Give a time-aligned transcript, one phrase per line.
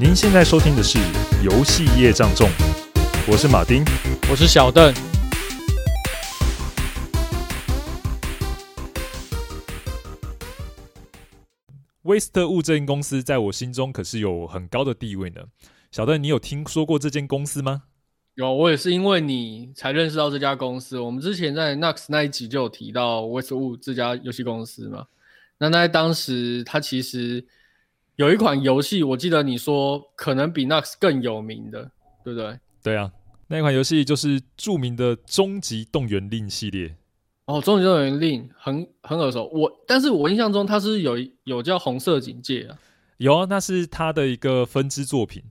[0.00, 0.98] 您现在收听的是
[1.44, 2.48] 《游戏业障重》，
[3.30, 3.84] 我是马丁，
[4.30, 4.94] 我是小邓。
[12.04, 15.42] 威斯特物这间公司在我心中可是有很高的地位呢。
[15.92, 17.82] 小邓，你有听说过这间公司吗？
[18.36, 20.98] 有，我也是因为你才认识到这家公司。
[20.98, 25.04] 我们之前在 Nux 那一集就有提到威斯特物这家游戏公司嘛。
[25.58, 27.44] 那在当时，它其实。
[28.16, 31.90] 有一款游戏，我记得你说可能比 Nux 更有名的，
[32.22, 32.58] 对不对？
[32.82, 33.10] 对啊，
[33.46, 36.94] 那款游戏就是著名的《终极动员令》系列。
[37.46, 42.78] 哦，《终极动员令》很很耳熟，我但是我印象中它是有有叫《红色警戒》啊。
[43.16, 45.42] 有啊，那是它的一个分支作品。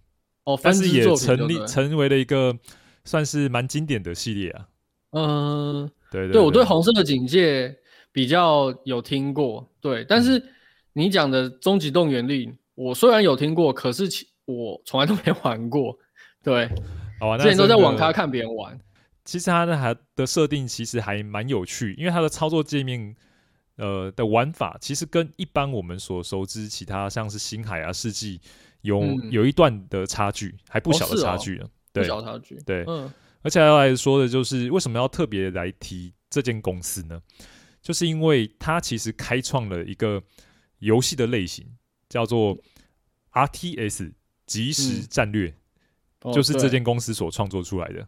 [0.43, 2.55] 哦，分支作品，但是也成立成为了一个
[3.03, 4.67] 算是蛮经典的系列啊。
[5.13, 7.67] 嗯，对对，我对《红色的警戒》
[8.11, 10.37] 比较有听过，对，但是。
[10.37, 10.43] 嗯
[10.93, 14.09] 你讲的《终极动员令》，我虽然有听过，可是
[14.45, 15.97] 我从来都没玩过。
[16.43, 16.67] 对，
[17.19, 18.77] 好啊，之前都在网咖看别人玩。
[19.23, 23.15] 其实它的还的设定其实还蛮有趣，因为它的操作界面，
[23.75, 28.41] 呃的玩法其实跟一般我们所熟知其他像是星海啊、世纪
[28.81, 31.65] 有、嗯、有一段的差距，还不小的差距呢。
[31.65, 32.55] 哦哦、对，不小差距。
[32.65, 33.11] 对，嗯。
[33.41, 37.21] 而且要来说的就是为什么要特别来提这间公司呢？
[37.81, 40.23] 就是因为它其实开创了一个。
[40.79, 41.65] 游戏的类型
[42.09, 42.57] 叫做
[43.33, 44.11] RTS
[44.45, 48.07] 即时战略，嗯哦、就是这间公司所创作出来的。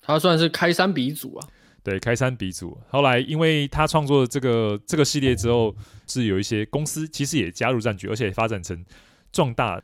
[0.00, 1.48] 他算是开山鼻祖啊。
[1.82, 2.78] 对，开山鼻祖。
[2.88, 5.74] 后来，因为他创作的这个这个系列之后，
[6.06, 8.84] 是有一些公司其实也加入战局，而且发展成
[9.32, 9.82] 壮大。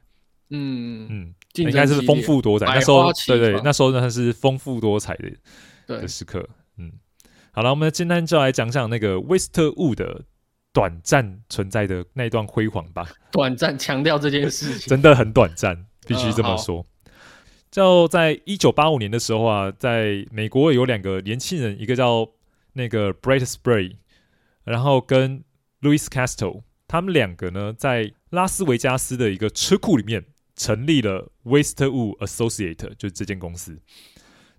[0.51, 2.67] 嗯嗯，应该是丰富多彩。
[2.67, 5.31] 那时候，对对，对，那时候呢，它是丰富多彩的
[5.87, 6.49] 的时刻。
[6.77, 6.93] 嗯，
[7.53, 10.25] 好了，我们今天就来讲讲那个威斯特物的。
[10.73, 13.07] 短暂存在的那一段辉煌吧。
[13.33, 16.79] 短暂强调这件事情，真的很短暂，必须这么说。
[16.79, 17.13] 呃、
[17.71, 22.29] 就在一九八五年的时候啊，在美国有两个年轻人，一个叫
[22.75, 23.97] 那个 Brett Sprague，
[24.63, 25.43] 然后跟
[25.81, 30.25] Louis Castle，他们两个呢，在拉斯维加斯的一个车库里面
[30.55, 33.81] 成立了 Westwood Associate，就是这间公司。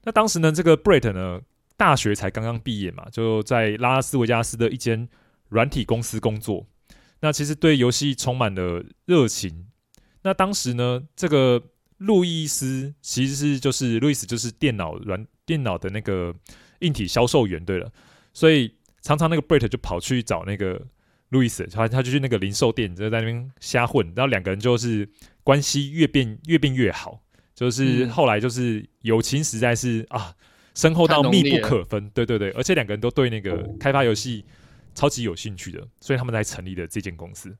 [0.03, 1.39] 那当时呢，这个 Brett 呢，
[1.77, 5.07] 大学才刚刚毕业嘛，就在拉斯维加斯的一间。
[5.51, 6.65] 软体公司工作，
[7.19, 9.67] 那其实对游戏充满了热情。
[10.23, 11.61] 那当时呢，这个
[11.97, 16.33] 路易斯其实是就是路易斯，就是电脑软电脑的那个
[16.79, 17.63] 硬体销售员。
[17.65, 17.91] 对了，
[18.33, 20.81] 所以常常那个 Brett 就跑去找那个
[21.29, 24.07] 路易斯，他他就去那个零售店，就在那边瞎混。
[24.15, 25.09] 然后两个人就是
[25.43, 27.21] 关系越变越变越好，
[27.53, 30.33] 就是后来就是友情实在是啊
[30.75, 32.09] 深厚到密不可分。
[32.11, 34.45] 对对对，而且两个人都对那个开发游戏。
[34.93, 37.57] 超级有兴趣的，所以他们才成立了这间公司。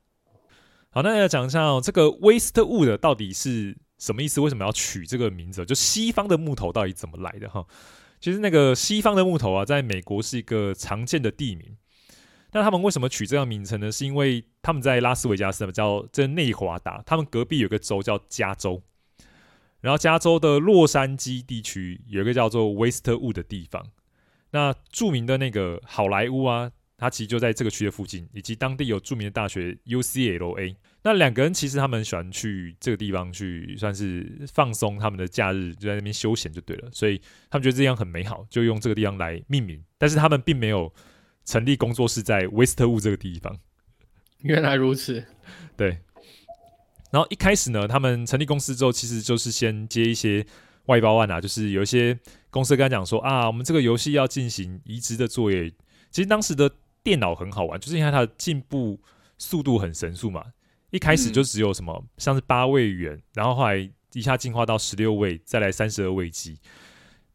[0.93, 4.41] 好，那要讲一下、这个威斯特物的到底是什么意思？
[4.41, 5.65] 为什么要取这个名字？
[5.65, 7.47] 就西方的木头到底怎么来的？
[7.49, 7.65] 哈，
[8.19, 11.77] 其实那个西方的木头啊，在美国是一个常见的地名。
[12.51, 13.89] 那他们为什么取这样名称呢？
[13.89, 18.83] 是因为他们在拉斯维加斯叫这内华达，他们隔壁有个州叫加州，
[19.79, 23.87] 然后加州的洛杉矶地区有一个叫做威斯特物的地方。
[24.51, 26.71] 那著名的那个好莱坞啊。
[27.01, 30.75] 他其实就在这个区的附近，以及当地有著名的大学 UCLA。
[31.01, 36.87] 那两个人其实他们喜欢去这个地方去，算是放松他们的假日，就在那边休闲就对了。
[36.91, 37.19] 所以
[37.49, 39.83] 他们觉得这样很美好，就用这个地方来命名。
[39.97, 40.93] 但是他们并没有
[41.43, 43.57] 成立工作室在威斯特物这个地方。
[44.43, 45.25] 原来如此，
[45.75, 45.97] 对。
[47.09, 50.45] 然后一开始呢，他们成立公司之后，其实就是先接一些
[50.85, 52.19] 外包案啊，就是有一些
[52.51, 55.67] 公司跟他讲说啊，我们这个游戏要进行移植的作业。
[56.11, 56.69] 其实当时的
[57.03, 58.99] 电脑很好玩，就是因为它的进步
[59.37, 60.45] 速度很神速嘛。
[60.91, 66.59] 一开始就只有什么、嗯、像是八位元，然后后来一下进化到十六位，再来三十二位机。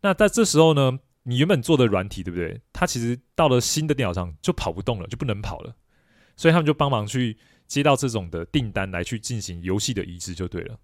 [0.03, 2.61] 那在这时候呢，你原本做的软体对不对？
[2.73, 5.75] 它其实到了新的电脑上就跑不动了，就不能跑了。
[6.37, 10.79] 所以他们就帮忙去接到这种的订单来去进行游戏的移植就对了。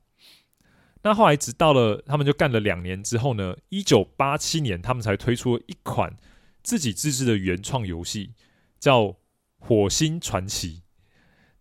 [1.03, 6.17] 那后来直到了他们就干了两年之后呢，一九八七年他们才推出了一款
[6.63, 8.33] 自己自制的原创游戏。
[8.83, 9.05] 叫
[9.61, 10.69] 《火星传奇》，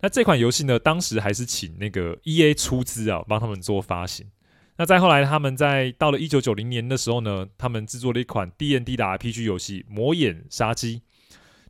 [0.00, 4.28] 那这款游戏呢，当时还是请那个 EA 出资啊，帮他们做发行。
[4.76, 10.98] 那再后来，他们在到了一九九零年的时候呢，他们制作了一款 D N D 的 R P G 游戏《魔眼杀机》。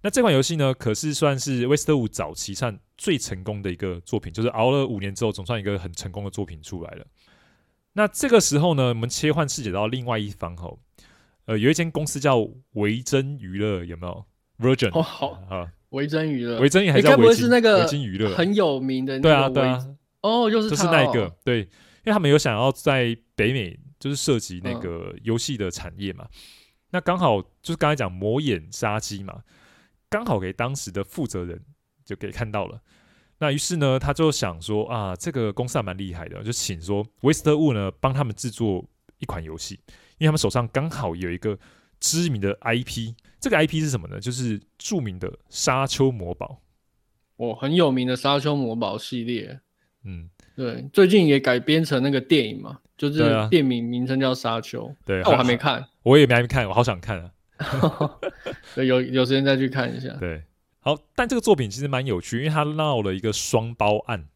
[0.00, 7.04] 那这款游戏呢，可是算是威斯特物早期上最成功的一个作品，就是熬了五年之后，总算一个很成功的作品出来了。
[7.92, 10.80] 那这个时候呢，我们切换视角到另外一方后，
[11.44, 12.38] 呃，有一间公司叫
[12.72, 14.24] 维珍娱乐，有没有
[14.62, 19.86] ？Virgin 哦，好啊，维珍娱乐，维珍娱还叫维金娱乐，很有名的那个对啊对啊，
[20.22, 21.68] 哦，就是就是那个对。
[22.04, 26.24] 因为他们有想要在北美就是涉及那个游戏的产业嘛。
[26.24, 26.38] 嗯、
[26.90, 29.40] 那刚好就是刚才讲魔眼杀机嘛，
[30.10, 31.62] 刚好给当时的负责人
[32.04, 32.80] 就给看到了。
[33.38, 38.84] 那于是呢，他就想说啊，这个公司还蛮厉害的，就请说威斯特雾呢帮他们制作
[39.18, 39.78] 一款游戏，
[40.18, 41.56] 因为他们手上刚好有一个
[42.02, 43.14] 知名的 IP。
[43.40, 44.20] 这个 IP 是什么呢？
[44.20, 46.60] 就是著名的沙丘魔堡。
[47.36, 49.58] 哦，很有名的沙丘魔堡系列。
[50.04, 53.18] 嗯，对，最近也改编成那个电影嘛，就是
[53.48, 54.94] 电影名称叫沙丘。
[55.04, 57.30] 对，我还没看，我也没还没看，我好想看啊。
[58.74, 60.08] 对，有有时间再去看一下。
[60.20, 60.42] 对。
[60.80, 64.26] 好，但这个作品其实蛮有趣，因为它闹了一个双包案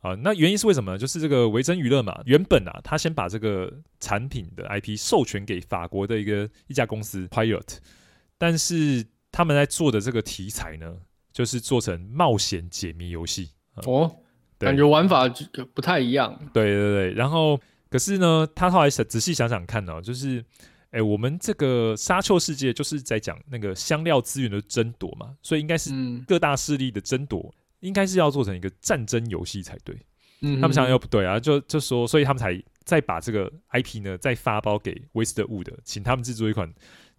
[0.00, 0.14] 啊。
[0.22, 0.98] 那原因是为什么呢？
[0.98, 7.78] 就是这个维珍娱乐嘛，原本啊，他先把这个产品的 IP 授权给法国的一个一家公司 Pilot，
[8.36, 10.96] 但是他们在做的这个题材呢，
[11.32, 13.50] 就是做成冒险解谜游戏
[13.86, 14.10] 哦，
[14.58, 16.38] 对感觉玩法就不太一样。
[16.52, 20.44] 对对对，然后可是呢，他后来仔细想想看呢、哦，就是。
[20.92, 25.92] 哎，我们这个沙丘世界就是在讲那个香料资源的争夺嘛，所以应该是
[26.26, 29.96] 各大势力的争夺，嗯、应该是要做成一个战争游戏才对。
[30.40, 36.72] 嗯，他们想又不对啊，就就说，所以他们才再把这个 IP 呢再发包给威斯特雾的，请他们制作一款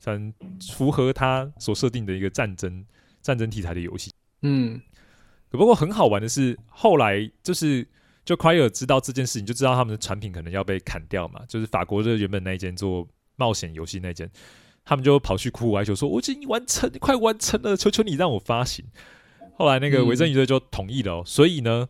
[0.04, 0.34] 很
[0.72, 2.86] 符合他所设定的一个战争
[3.22, 4.12] 战争题材的游戏。
[4.42, 4.82] 嗯，
[5.50, 7.88] 不过很好玩的是，后来就是
[8.26, 13.08] 就 Cryer 知道这件事情，就知道他们的产品可能要被砍掉嘛，就是法国的原本那一间做。
[13.38, 14.30] 冒险游戏那间，
[14.86, 18.86] 他们就跑去苦苦哀求说：“我已经完成，快完成了，求求你让我发行。”
[19.62, 21.22] 后来那个维珍娱乐就同意了哦。
[21.24, 21.88] 嗯、所以呢，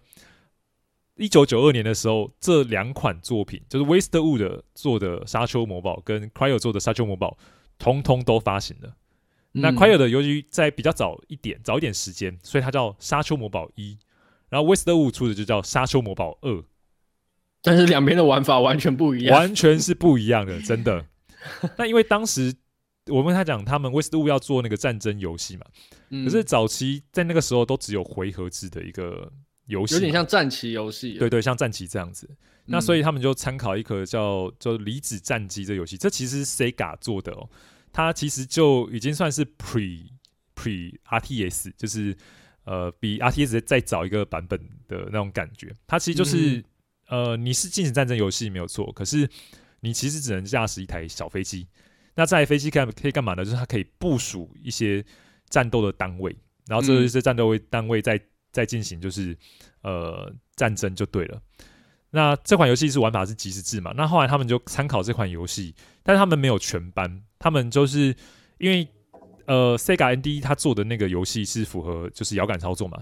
[1.15, 7.37] 一九九二年的时候，这两款作品就是 Westwood 做的《沙丘魔堡》跟 Cryer 做的《沙丘魔堡》，
[7.79, 8.89] 通通都发行了。
[9.53, 13.93] 嗯、那 Cryer 的由于在比较早一点，早一点时间，所以它叫《沙丘魔堡一》，
[14.49, 16.51] 然后 Westwood 出的就叫《沙丘魔堡二》。
[17.61, 21.05] 但是两边的玩法完全不一样，完全是不一样的，真的。
[21.77, 22.53] 那因为当时
[23.07, 25.65] 我跟他讲，他们威斯特雾要做那个战争游戏嘛，
[26.09, 29.31] 嗯、可是早期在那个时候都只有回合制的一个
[29.65, 32.27] 游戏，有点像战棋游戏，对对，像战棋这样子。
[32.29, 32.37] 嗯、
[32.67, 37.49] 那所以他们就参考一个叫叫离子战机这游戏，这其实是 Sega 做的哦，
[37.91, 40.05] 它其实就已经算是 Pre
[40.55, 42.15] Pre RTS，就是
[42.65, 45.75] 呃比 RTS 再早一个版本的那种感觉。
[45.87, 46.57] 它其实就是、
[47.09, 49.27] 嗯、呃你是进行战争游戏没有错，可是。
[49.83, 51.67] 你其实只能驾驶一台小飞机，
[52.15, 53.43] 那在飞机可以可以干嘛呢？
[53.43, 55.03] 就是它可以部署一些
[55.49, 56.35] 战斗的单位，
[56.67, 58.19] 然后这些战斗位单位在
[58.51, 59.37] 在进行就是
[59.81, 61.41] 呃战争就对了。
[62.09, 63.93] 那这款游戏是玩法是即时制嘛？
[63.95, 65.73] 那后来他们就参考这款游戏，
[66.03, 68.13] 但是他们没有全班，他们就是
[68.57, 68.85] 因为
[69.45, 73.01] 呃 Sega ND 他做的那个游戏是符合就是遥感操作嘛。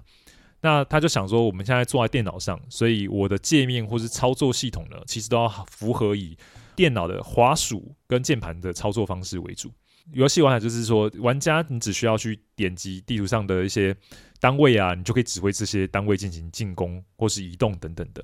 [0.61, 6.37] 那他就想说，我们现在坐在电脑上，所以我的界面或是操作系统呢，其实都要符合以
[6.79, 9.69] 电脑的滑鼠跟键盘的操作方式为主。
[10.13, 13.93] 游戏玩法就是说，玩家你只需要去点击地图上的一些
[14.39, 18.23] 单位啊，你就可以指挥这些单位进行进攻或是移动等等的。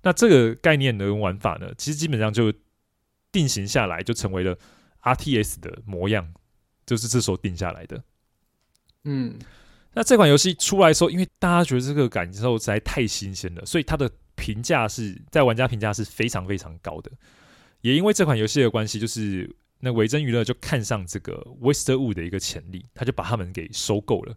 [0.00, 2.50] 那这个概念的玩法呢，其实基本上就
[3.30, 4.56] 定型下来，就成为了
[5.02, 6.32] RTS 的模样，
[6.86, 8.02] 就是这时候定下来的。
[9.02, 9.38] 嗯。
[9.92, 17.12] 那这款游戏出来的时候，因为大家觉得这个感受实在太新鲜了，所以它的评价是在玩家评价是非常非常高的。
[17.84, 24.34] 也因为这款游戏的关系，就是那维珍娱乐就看上这个 Westwood 的一个潜力，他就把他们给收购了。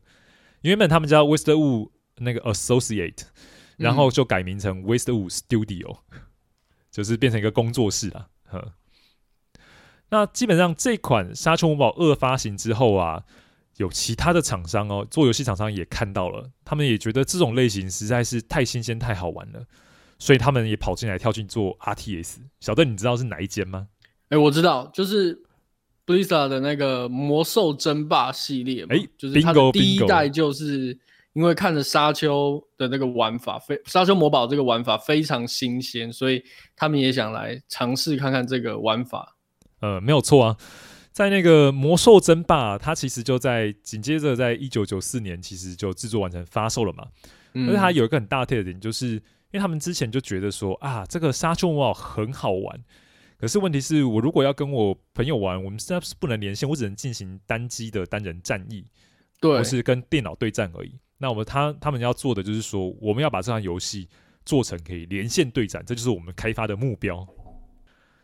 [0.64, 3.22] 原本他们叫 Westwood 那个 Associate，
[3.78, 6.00] 然后就改名成 Westwood Studio，
[6.92, 8.28] 就是变成一个工作室了。
[8.44, 8.74] 呵，
[10.10, 13.24] 那基本上这款《沙丘魔堡二》发行之后啊。
[13.78, 19.68] 有其他的厂商哦，做游戏厂商也看到了，他们也觉得这种类型实在是太新鲜、太好玩了，
[20.20, 22.38] 所以他们也跑进来跳进做 RTS。
[22.60, 23.88] 小邓，你知道是哪一间吗？
[24.30, 25.42] 哎、欸，我知道，就是
[26.06, 30.98] Blizzard 的那个魔兽争霸系列嘛，哎、欸，就是它的第一代，就是
[31.34, 36.44] 因为看着沙丘的那个玩法，非沙丘魔堡这个玩法非常新鲜，所以
[36.76, 39.36] 他们也想来尝试看看这个玩法。
[39.80, 40.58] 呃，没有错啊。
[41.12, 47.08] 在那个魔兽争霸，它其实就在紧接着，在一九九四年，其实就制作完成发售了嘛。
[47.54, 49.20] 嗯、而且它有一个很大的特点，就是
[49.52, 52.84] 因为他们之前就觉得说啊，这个沙丘魔堡很好玩。
[53.38, 58.86] 可是问题是我如果要跟我朋友玩，我们现在是不能连线，我只能进行单机的单人战役，
[59.40, 61.00] 对，或是跟电脑对战而已。
[61.20, 64.10] 那我们他他们要做的就是说，我们要把这款游戏
[64.44, 67.28] 做成可以连线对战，这就是我们开发的目标。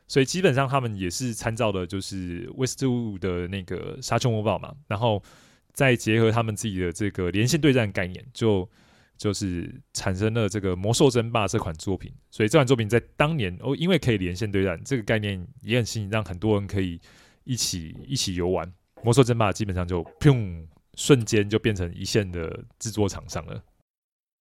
[0.07, 5.23] 所以基本上他们也是参照的，就是 Westwood 的那个沙丘魔堡嘛，然后
[5.71, 8.67] 再结合他们自己的这个连线对战概念，就
[9.17, 12.11] 就是产生了这个《魔兽争霸》这款作品。
[12.31, 16.99] 所以这款作品在当年哦，因为可以连线对战这个概念也很吸引，让很多人可以
[17.43, 18.67] 一起一起游玩
[19.03, 20.65] 《魔兽争霸》，基本上就砰，
[20.95, 23.63] 瞬间就变成一线的制作厂商了。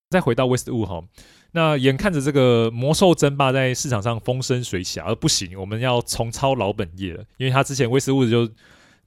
[0.09, 1.03] 再回到 Westwood 哈，
[1.51, 8.53] 那眼看着这个《魔兽争霸》在市场上风生水起，而不行，我们要重操老本业了，因为他之前 Westwood 就。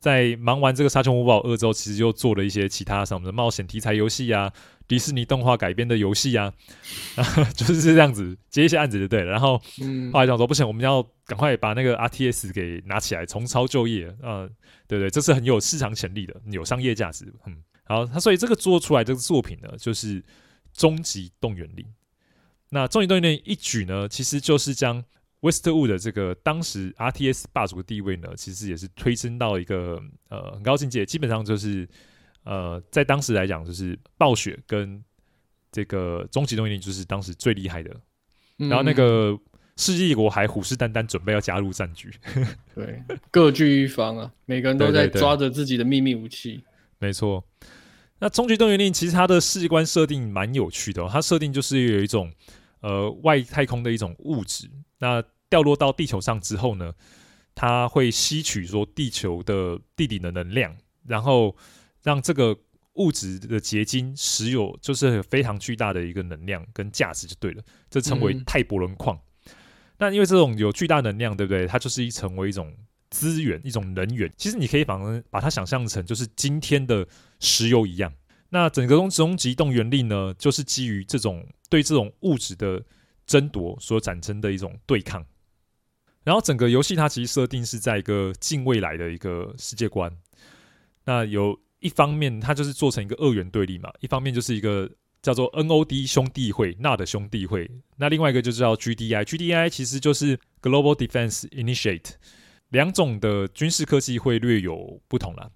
[0.06, 4.52] 在忙完这个《沙丘五堡二》之后，其实又做了一些其他什么的冒险题材游戏啊，
[4.86, 6.52] 迪士尼动画改编的游戏啊，
[7.16, 7.24] 啊，
[7.56, 9.32] 就是这样子接一些案子就对了。
[9.32, 9.60] 然后
[10.12, 14.16] 后来讲说不行，我们要赶快把那个 RTS 给拿起来，重操旧业。
[14.22, 14.48] 嗯，
[14.86, 17.24] 对对，这是很有市场潜力的，有商业价值。
[17.46, 20.22] 嗯，好，他所以这个做出来这个作品呢，就是
[20.72, 21.84] 《终极动员令》。
[22.68, 25.04] 那《终极动员令》一举呢，其实就是将。
[25.50, 31.06] Westwood 的这个当时 RTS 霸主的地位呢，其实也是推升到一个呃很高境界。
[31.06, 31.88] 基本上就是
[32.44, 35.02] 呃在当时来讲，就是暴雪跟
[35.70, 37.90] 这个终极动员令就是当时最厉害的。
[38.58, 39.38] 嗯、然后那个
[39.76, 42.10] 世纪帝国还虎视眈眈，准备要加入战局。
[42.74, 46.64] 对，各据一方啊，每个人都在抓着自己的秘密武器。
[46.98, 47.44] 没错。
[48.18, 52.32] 那终极动员令其实它的世界观设定蛮有趣的、哦，它设定就是有一种
[52.80, 54.70] 呃外太空的一种物质。
[54.98, 56.92] 那掉落到地球上之后呢，
[57.54, 60.76] 它会吸取说地球的地底的能量，
[61.06, 61.56] 然后
[62.02, 62.56] 让这个
[62.94, 69.16] 物质的结晶石油就是非常巨大的一个能量跟价值就对了，这称为泰伯伦矿。
[69.16, 69.52] 嗯、
[69.98, 71.66] 那因为这种有巨大能量，对不对？
[71.66, 72.74] 它就是一成为一种
[73.10, 74.32] 资源，一种能源。
[74.36, 77.06] 其实你可以反而把它想象成就是今天的
[77.38, 78.12] 石油一样。
[78.48, 82.82] 那整个终极动员令呢，就是基于这种对这种物质的
[83.26, 85.24] 争夺所产生的一种对抗。
[86.26, 90.10] 然后整个游戏它其实设定是在一个近未来的一个世界观。
[91.04, 94.90] 那有一方面它就是做成一个二元对立嘛，一方面就是一个
[95.22, 97.70] 叫做 NOD 兄弟会，那的兄弟会。
[97.98, 102.14] 那另外一个就叫 GDI，GDI 其实就是 Global Defense Initiate。
[102.70, 105.48] 两种的军事科技会略有不同啦。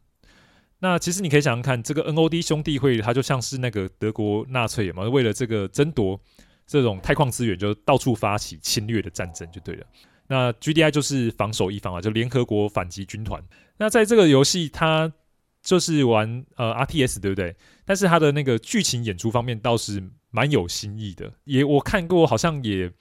[0.79, 6.21] 那其实你可以想想看，这个 NOD 兄弟会它就像是那个德国纳粹嘛，为了这个争夺
[6.65, 9.85] 这种钛矿资源，就到处发起侵略的战争就对了。
[10.33, 13.43] 那 GDI 就是防守一方啊，就联合国反击军团。
[13.79, 15.13] 那在这个游戏，它
[15.61, 17.57] 就是玩呃 RTS，对不对？
[17.85, 21.33] 但是它的那个剧情演出方面倒是蛮有新意的。
[21.43, 22.93] 也我看过，好像也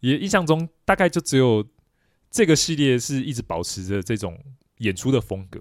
[0.00, 1.62] 也印象中大概就只有
[2.30, 4.42] 这个系列是一直保持着这种
[4.78, 5.60] 演出的风格。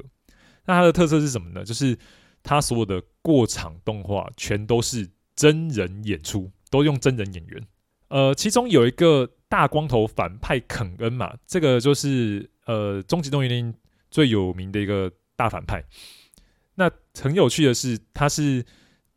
[0.65, 1.65] 那它的特色是什么呢？
[1.65, 1.97] 就是
[2.41, 7.67] 它所有的过场动画全都是真人演出，都用真人演员。
[8.07, 9.29] 呃，其中有一个。
[9.53, 13.71] 大光头反派肯恩嘛，这个就是呃《终极动员令》
[14.09, 15.85] 最有名的一个大反派。
[16.73, 18.65] 那很有趣的是，他是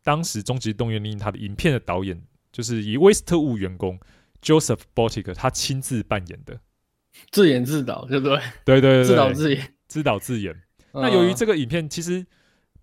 [0.03, 3.99] 当时《终极动员令》他的影片的导演，就是以 Westwood 员工
[4.39, 6.59] Joseph Botic 他亲自扮演的，
[7.31, 8.39] 自演自导，对不对？
[8.63, 10.55] 对对对，自导自演，自导自演。
[10.93, 12.23] 那由于这个影片，其实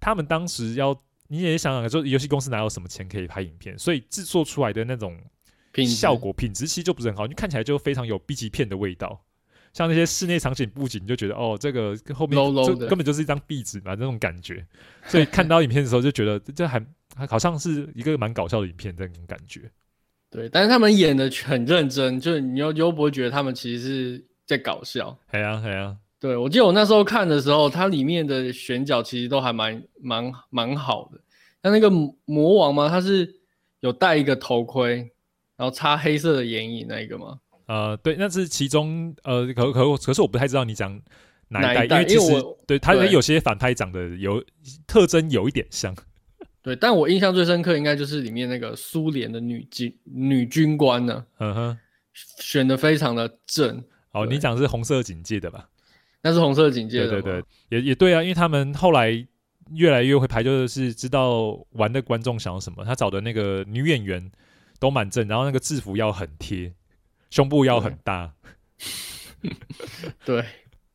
[0.00, 5.16] 他们当时要你也想想，说游戏公司哪有什么钱可以拍影片，所以制作出来的那种。
[5.82, 9.24] 效果品质其实就不是很好，你看起来就非常有 B 级片的味道。
[9.72, 14.64] 像那些室内场景布景，你就觉得哦，这个后面就根本就是一张壁纸嘛，那种感觉。
[15.04, 16.80] 所以看到影片的时候，就觉得 这还
[17.16, 19.68] 还好像是一个蛮搞笑的影片，这种感觉。
[20.30, 25.18] 对，但是他们演的很认真，就是你又又不会觉得他们其实是在搞笑。
[25.32, 25.96] 对啊，对啊。
[26.20, 31.20] 对，我记得我那时候看的时候，它里面的选角其实都还蛮蛮蛮好的。
[31.64, 31.90] 像那个
[32.26, 33.28] 魔王嘛，他是
[33.80, 35.10] 有戴一个头盔。
[35.56, 37.38] 然后擦黑色的眼影那一个吗？
[37.66, 41.00] 呃，对，那是其中呃，可可可是我不太知道你讲
[41.48, 44.44] 哪一代，一代因为其实对他有些反派长得有
[44.86, 45.96] 特征有一点像。
[46.60, 51.78] 对，但我印象最深刻应该就是里面那个苏联的女军女军官呢、啊，嗯哼，
[52.38, 53.82] 选的非常的正。
[54.12, 55.68] 哦，你讲是红色警戒的吧？
[56.22, 57.44] 那是红色警戒的，对对对，
[57.78, 59.10] 也也对啊，因为他们后来
[59.72, 64.30] 越来越会拍，就是知道玩的观众想要什么，他找的那个女演员。
[64.78, 66.72] 都蛮正，然后那个制服要很贴，
[67.30, 68.32] 胸部要很大，
[70.24, 70.44] 对，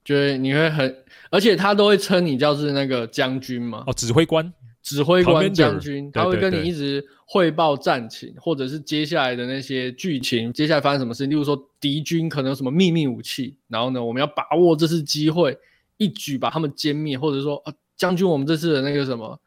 [0.03, 15.57] 就是你会很，而且他都会称你叫是那个将军嘛，哦，指挥官，指挥官将军，他会跟你一直汇报战情，或者是接下来的那些剧情，接下来发生什么事，例如说敌军可能有什么秘密武器，然后呢，我们要把握这次机会，
[15.97, 19.39] 一举把他们歼灭，或者说啊，将军，我们这次的那个什么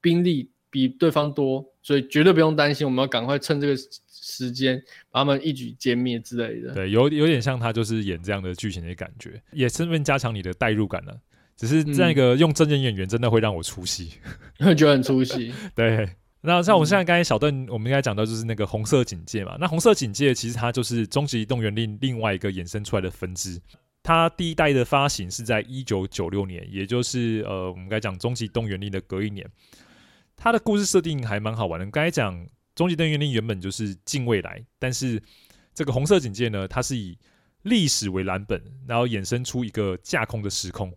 [0.00, 1.64] 兵力比对方多。
[1.86, 3.76] 所以绝对不用担心，我们要赶快趁这个
[4.10, 4.76] 时间
[5.08, 6.74] 把他们一举歼灭之类的。
[6.74, 11.16] 对，有有点像他就是演这样的剧情的感觉，也顺便加强你的代入感了。
[11.56, 14.14] 只是那个用真人演员真的会让我出戏，
[14.58, 15.54] 会觉得很出戏。
[15.76, 19.56] 对，那像我们现在刚才小邓，我们应该讲到就是那个红色警戒嘛。
[19.60, 23.60] 那红色警戒其实它就是终极动员令另外一个衍生出来的分支。
[24.02, 29.48] 它第一代的发行是在一九九六年，也就是呃，我们该讲终极动员令的隔一年。
[30.36, 31.86] 它的故事设定还蛮好玩的。
[31.86, 35.20] 刚才讲终极动员令原本就是近未来，但是
[35.74, 37.18] 这个红色警戒呢，它是以
[37.62, 40.92] 历史为蓝本，然后衍生出一个架空的时空。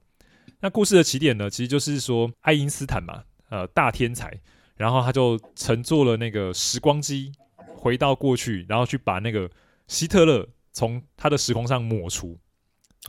[0.60, 4.38] 那故事的起点呢，其实就是说爱因斯坦嘛，呃，大天才，
[4.75, 9.50] 然后他就乘坐了那个时光机回到过去，然后去把那个
[9.88, 12.38] 希特勒从他的时空上抹除。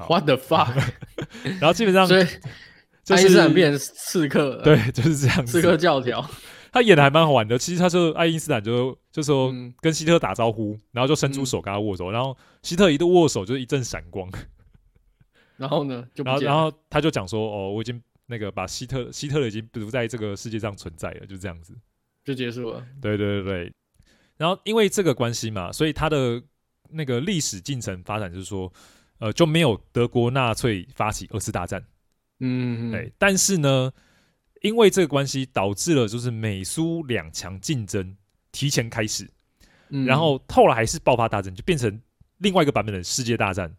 [0.08, 0.80] What the fuck？
[1.60, 2.26] 然后基本上，所以
[3.08, 5.52] 爱因斯坦变成刺客，对，就是这样子。
[5.60, 6.24] 刺客教条，
[6.70, 7.58] 他演的还蛮好玩的。
[7.58, 14.30] 其实他说爱因斯坦就就说跟希特打招呼，然后就伸出手跟他握手，然后希特一度握手就是一阵闪光。
[15.56, 21.74] 然后呢，就然后然后他就讲说：“哦，我已经那个把希特希特勒已经不在这个世界上存在了，就这样子，
[22.24, 23.72] 就结束了。”对对对对。
[24.36, 26.42] 然后因为这个关系嘛，所以他的
[26.90, 28.72] 那个历史进程发展就是说。
[29.22, 31.84] 呃，就没有德国纳粹发起二次大战，
[32.40, 33.12] 嗯，对。
[33.16, 33.92] 但是呢，
[34.62, 38.16] 因为这个关系，导致了就是美苏两强竞争
[38.52, 39.30] 提前开始，
[39.90, 42.00] 嗯，然后后来还是爆发大战，就变成
[42.38, 43.74] 另外一个版本的世界大战。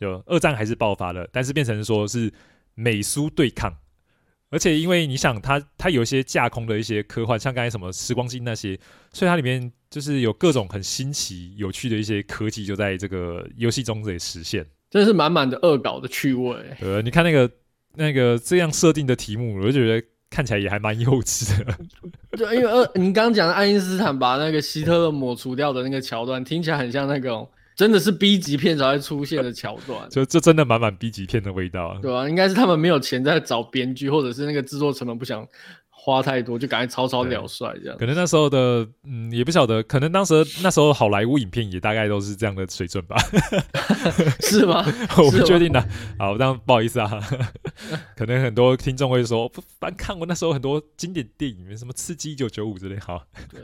[0.00, 2.32] 就二战还是爆发了，但是变成说是
[2.74, 3.72] 美苏对抗。
[4.50, 8.78] 而且因为你想它，它它有一些架空的一些科幻，像刚才什么时光机那些，
[9.12, 14.66] 所以它里面就是有各种很新奇、有趣的一些科技，就在这个游戏中得实现。
[14.90, 16.56] 真是满满的恶搞的趣味。
[16.80, 17.50] 呃，你看那个
[17.96, 21.76] 那个这样设定的题目，我就觉得看起来也还蛮幼稚的。
[22.36, 30.06] 就因为呃，你刚刚讲的爱因斯坦把那个希特勒抹除掉的那个桥段，听起来很像那种真的是 B 级片才会出现的桥段。
[30.10, 31.98] 就这真的满满 B 级片的味道啊。
[32.02, 32.28] 对吧、啊？
[32.28, 35.46] 应该是他们没有钱在找编剧，或者是那个制作成本不想。
[36.04, 43.16] 花太多就赶快草草了率这样，可能那时候的嗯也不晓得，可能当时那时候好莱坞影片也大概都是这样的水准吧，
[44.40, 44.84] 是吗？
[45.16, 45.80] 我不确定的。
[46.18, 47.08] 好，这样不好意思啊，
[48.14, 52.98] 可能很多听众会说，不反看过那时候很多经典电影，什么《刺激一九九五》之类。
[52.98, 53.62] 好，对。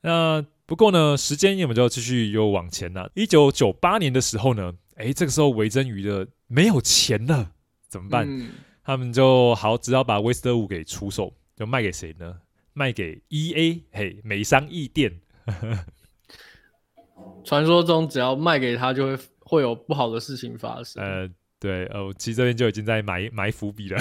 [0.00, 3.10] 那不过呢，时间我们就要继续又往前了。
[3.14, 7.50] 一九九八年的时候呢，哎，这个时候维珍娱的没有钱了，
[7.90, 8.26] 怎么办？
[8.26, 8.48] 嗯、
[8.82, 11.30] 他们就好只好把威斯特伍给出售。
[11.56, 12.36] 就卖给谁呢？
[12.72, 15.20] 卖给 EA，嘿，美商艺电。
[17.44, 21.02] 传说中，只要卖给他，就会会有不好的事情发生。
[21.02, 23.98] 呃，对，呃，我其实这边就已经在埋埋伏笔了。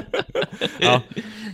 [0.82, 1.02] 好，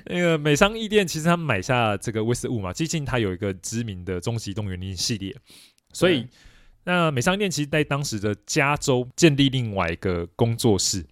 [0.07, 5.37] 那个美商艺电其实他们买下这个威斯特伍嘛，毕竟它有一个知名的终极动员令系列，
[5.93, 6.27] 所以
[6.85, 11.07] 那美商艺电其实在当时的加州建立另外一个工作室。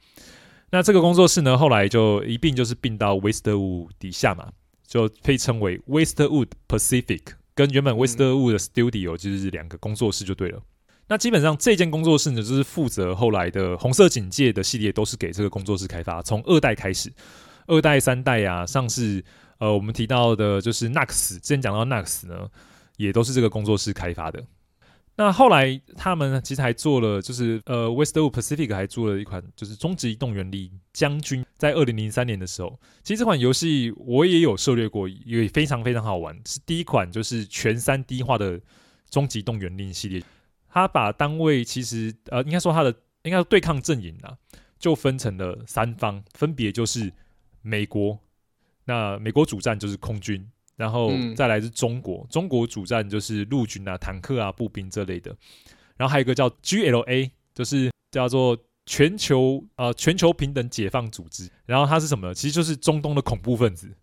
[0.73, 4.53] 那这个工作室呢，后来就一并就是并到 Westwood 底下嘛，
[4.87, 7.23] 就可以称为 Westwood Pacific，
[7.57, 10.59] 跟原本 Westwood 的 Studio 就是两个工作室就对了。
[10.59, 10.63] 嗯、
[11.09, 17.13] 那基本上这间工作室呢，就是负责后来的红色警戒的系列都是给这个工作室开发，从二代开始，
[17.67, 19.25] 二代、三代啊，上次
[19.59, 22.49] 呃我们提到的就是 NUX，之前讲到 NUX 呢，
[22.97, 24.41] 也都是这个工作室开发的。
[25.21, 38.59] 那后来他们呢，其实还做了，就是呃威斯特伍 Pacific 还做了一款，就是终极动员令将军，在二零零三年的时候，其实这款游戏我也有涉猎过，也非常非常好玩，是第一款就是全三 D 化的
[39.11, 40.23] 终极动员令系列。
[40.71, 42.91] 它把单位其实呃应该说它的
[43.25, 44.35] 应该说对抗阵营啊，
[44.79, 47.13] 就分成了三方，分别就是
[47.61, 48.19] 美国，
[48.87, 50.51] 那美国主战就是空军。
[50.81, 55.37] 然后再来是中国，嗯、中国主战就是陆军啊、坦克啊、步兵这类的。
[55.99, 61.47] 然后还有一个叫 GLA，就是叫做全球呃全球平等解放组织。
[61.67, 62.35] 然后它是什么呢？
[62.35, 63.95] 其实就是中东的恐怖分子。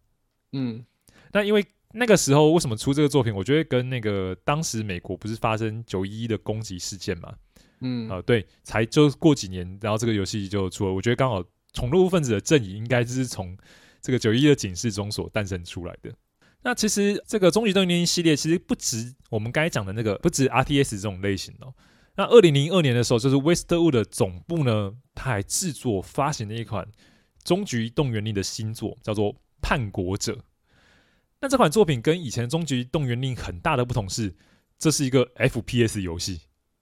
[0.52, 0.86] 嗯，
[1.34, 3.34] 那因为那个时候为什么出这个作品？
[3.34, 7.34] 我觉得跟那个当时美国不是发生九一一的攻击事件嘛？
[7.82, 10.94] 嗯啊、呃，对，才就过几年，然后这个游戏就出了。
[10.94, 11.44] 我觉得刚好
[11.76, 13.58] 恐怖分子的阵营应该就是从
[14.00, 16.14] 这个九一一的警示中所诞生出来的。
[16.64, 21.74] 那其实这个终极动员令系列其实不止我们刚才讲的那个，不止 RTS 这种类型哦。
[22.16, 26.86] 那二零零二年的时候，就是 Westwood 的总部呢，他还制作发行了一款
[27.44, 30.34] 终极动员令的新作，叫做《叛国者》。
[31.40, 34.36] 那这款作品跟以前终极动员令很大的不同是，
[34.80, 36.42] 这是一个 FPS 游戏。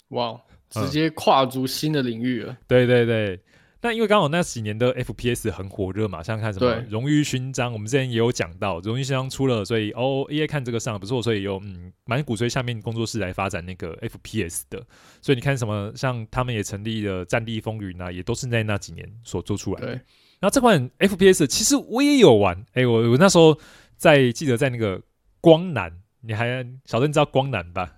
[0.10, 2.54] 哇，直接跨足新的领域了。
[2.54, 3.40] 嗯、对对对。
[3.86, 14.82] 那因为刚好那几年的 FPS 很火热嘛，像看什么荣誉勋章，我们之前也有讲到，荣誉勋章出了，所以哦，EA 看这个上不错，所以有嗯，蛮鼓吹下面工作室来发展那个 FPS 的。
[15.22, 19.88] 所以你看什么，像他们也成立了《战地风云》啊，也都是在那几年所做出来的。
[19.90, 23.56] 然后这款 FPS 其实我也有玩，哎、欸，我我那时候
[23.98, 25.00] 在记得在那个
[25.40, 27.98] 光南，你还小邓知道光南吧？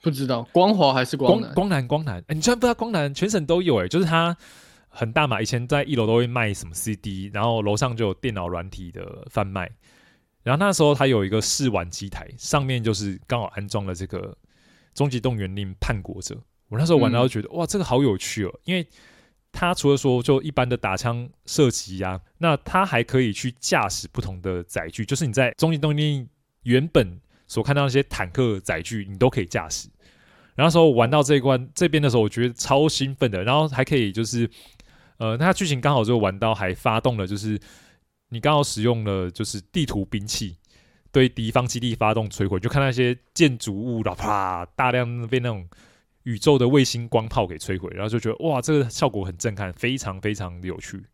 [0.00, 1.52] 不知道光华还是光南？
[1.54, 3.12] 光南光南，哎，你居然不知道光南？
[3.12, 4.36] 全省都有哎、欸，就是它
[4.98, 5.40] 很大嘛。
[5.40, 9.70] 以前在一楼都会卖什么 CD，然后楼上就有电脑软体的贩卖。
[10.42, 14.20] 然后那时候它有一个试玩机台，上面就是刚好安装了这个
[14.94, 16.34] 《终极动员令：叛国者》。
[16.68, 18.86] 我那时候玩到觉得、嗯、哇，这个好有趣哦，因为
[19.52, 26.24] 它除了说就一般的打枪射击呀，那它还可以去驾驶不同的载具，就是你在《终极动员令》
[26.64, 27.20] 原本。
[27.50, 29.88] 所看到那些坦克载具，你都可以驾驶。
[30.54, 33.42] 然后那时候玩到这一关这边的时候，我觉得超兴奋的。
[33.42, 34.46] 然后还可以就是，
[35.18, 37.60] 呃，那剧情刚好就玩到还发动了，就是
[38.30, 40.56] 你刚好使用了就是地图兵器
[41.12, 45.68] 对敌方基地发动摧毁，就看那些建筑物啦，啪，大量被那种
[46.22, 51.04] 宇宙的卫星光炮给摧毁，然后就觉得哇，这个效果很震撼，非常非常有趣。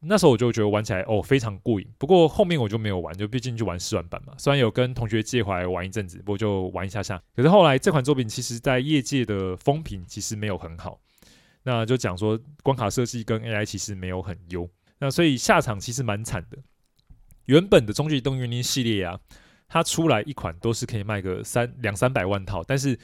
[0.00, 4.32] 那时候我就觉得玩起来哦非常过瘾，不过后面我就没有玩，就毕竟就玩试玩版嘛。
[4.38, 7.20] 虽然有跟同学借回来玩一阵子，不过就玩一下下。
[7.34, 11.00] 可是后来这款作品其实在业界的风评其实没有很好，
[11.68, 14.66] 那就讲说关卡设计跟 AI 其实没有很优，
[14.98, 16.56] 那所以下场其实蛮惨的。
[17.44, 19.20] 原本的终极动员令系列啊，
[19.68, 22.98] 它出来一款都是可以卖个三两三百万套，但是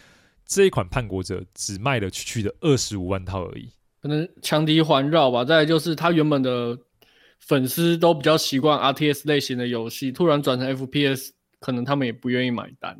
[0.46, 3.68] 这一款叛国者只卖了区区的二十五万套而已。
[4.00, 6.78] 可能强敌环绕吧，再来就是他原本的
[7.40, 12.98] 粉丝都比较习惯 RTS 类型的游戏，突然转成 FPS，可能他们也不愿意买单。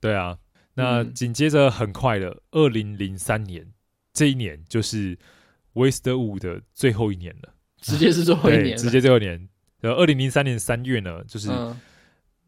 [0.00, 0.36] 对啊，
[0.74, 3.64] 那紧接着很快的，二零零三年
[4.16, 5.16] 这一年就是
[5.74, 9.48] Westwood 的最后一年了，直接是最后一年，直接最后一年。
[9.80, 11.50] 然后二零零三年三月呢，就是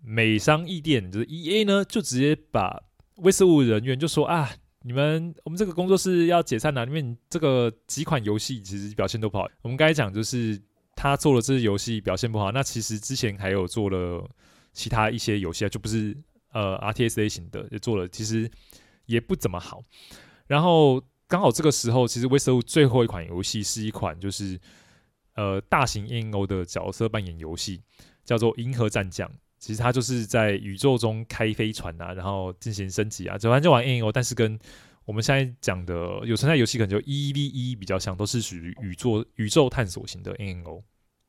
[0.03, 2.83] 美商易店，就是 EA 呢，就直接把
[3.17, 4.51] Westwood 人员就说啊。
[4.83, 9.47] 你们，我们这个工作室要解散了，因为这个几款游戏其实表现都不好。
[9.61, 10.59] 我们刚才讲就是
[10.95, 14.25] 他做了这些游戏表现不好，那其实之前还有做了
[14.73, 16.17] 其他一些游戏啊，就不是
[16.53, 18.49] 呃 RTS 类型的，也做了，其实
[19.07, 19.83] 也不怎么好。
[20.47, 24.59] 然后刚好这个时候，其实 Westwood 最后一款游戏是一款就是
[25.35, 27.83] 呃大型 MMO 的角色扮演游戏，
[28.25, 29.29] 叫做《银河战将》。
[29.59, 34.59] 其实它就是在宇宙中开飞船啊，然后进行升级啊，反正就玩 MMO，但是跟
[35.05, 40.83] 我们现在讲的有存在游戏可能就一 v 一比较像，都是属于宇宙宇宙探索型的 MMO。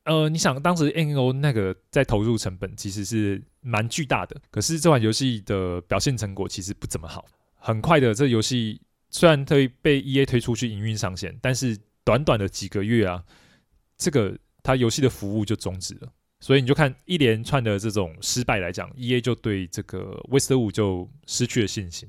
[0.04, 7.26] 呃，你想当时 MMO 那个在投入成本其实是蛮巨大的，可是这款游戏的表现成果其实不怎么好。
[7.56, 8.80] 很快的，这游戏
[9.10, 13.22] 虽然推被 EA 推出去营运上线，但是短短的几个月啊，
[13.98, 16.12] 这个它游戏的服务就终止了。
[16.38, 22.08] 所以你就看一连串的这种失败来讲，EA 就对这个 Westwood 就失去了信心。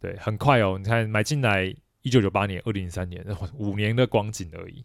[0.00, 3.22] 对，很快哦，你看买进来一九九八年、二零零三年，
[3.58, 4.82] 五年的光景而已，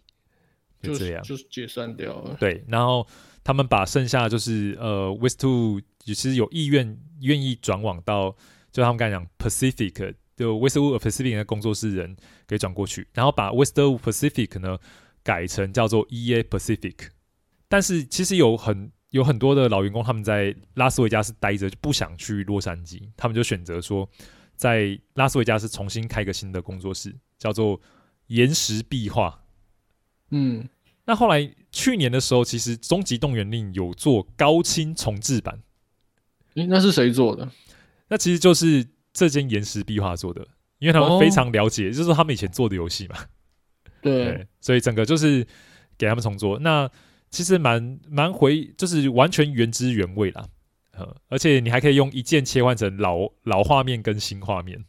[0.82, 2.36] 就这样，就是解散掉了。
[2.38, 3.08] 对，然后
[3.44, 8.36] 他们把剩下就是呃 Westwood 其实有意愿愿意转往到，
[8.72, 12.15] 就他们刚才讲 Pacific，就 Westwood Pacific 的工作室人
[12.47, 14.78] 给转过去，然后把 Westwood Pacific 呢
[15.21, 16.95] 改成叫做 EA Pacific。
[17.67, 24.10] 但是其实有很有很多的老员工，他们在拉斯维加斯待着，就不想去洛杉矶，他们就选择说，
[24.56, 27.78] 在拉斯维加斯重新开个新的工作室，叫做
[28.28, 29.43] 岩石壁画。
[30.30, 30.69] 嗯，
[31.04, 35.62] 那后来去年的时候，其实《终极动员令》有做高清重制版。
[36.54, 37.52] 诶，那是谁做的？
[38.08, 38.88] 那其实就是
[39.19, 43.17] 这间岩石壁画做的，因为他们非常了解，哦、就是他们以前做的游戏嘛。
[44.01, 45.45] 对，对，所以整个就是
[45.97, 46.58] 给他们重做。
[46.60, 46.89] 那
[47.29, 50.47] 其实蛮蛮回，就是完全原汁原味啦，
[50.97, 54.86] 呃，而且你还可以用一键切换成老老画面跟新画面，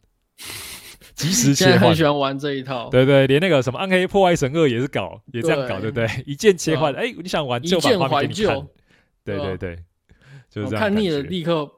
[1.15, 1.89] 即时切换。
[1.89, 6.09] 很喜欢玩这一套，对对，连那个什么《暗黑破坏神二》也是搞，也这样搞，对不对？
[6.25, 8.69] 一键切换，哎，你想玩就把画面给你看，
[9.25, 9.77] 对对对，
[10.49, 10.81] 就是这样。
[10.81, 11.69] 看腻了，立刻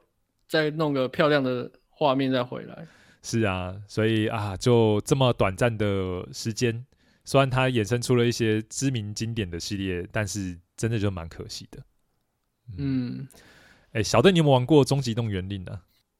[0.47, 2.87] 再弄个漂亮的画面再回来。
[3.21, 6.85] 是啊，所以啊，就这么短暂的时间。
[7.25, 11.79] 虽然它衍生出了一些知名经典的系列，但是真的就蛮可惜的。
[12.77, 13.25] 嗯，
[13.91, 15.79] 哎、欸，小邓，你有没有玩过《终极动员令》呢？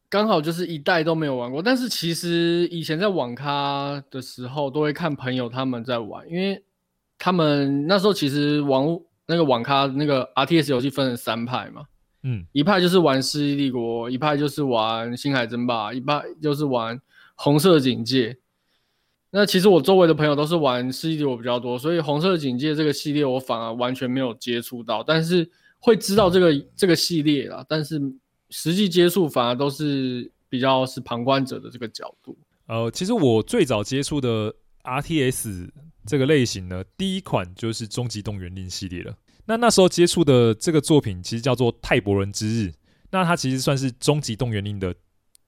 [0.09, 6.63] 刚好就是一代都没有玩过，但是其实以前在网咖的时候都会看朋友他们在玩，因为
[7.17, 11.83] 他们那时候其实网那个网咖那个 RTS 游戏分成三派嘛，
[12.23, 16.97] 嗯，一派就是玩《世纪帝国》，一派就是玩《星海争霸》，一派就是玩
[17.35, 18.33] 《红色警戒》。
[19.29, 27.65] 那其实我周围的朋友都是玩《世纪帝国》比较多，所以《红色警戒》这个系列我反而完全没有接触到，但是会知道这个这个系列啦。
[27.67, 27.99] 但是
[28.51, 32.37] 实际接触反而都是比较是旁观者的这个角度。
[32.67, 35.67] 呃，其实我最早接触的 RTS
[36.05, 39.13] 这个类型呢，第一款就是《终极动员令》系列了。
[39.45, 42.69] 那那时候接触的这个作品其实叫做《泰伯人之日》。
[43.11, 44.95] 那它其实算是《终极动员令》的